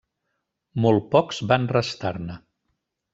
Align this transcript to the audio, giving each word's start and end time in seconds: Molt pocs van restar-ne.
Molt 0.85 1.05
pocs 1.11 1.41
van 1.51 1.67
restar-ne. 1.75 2.39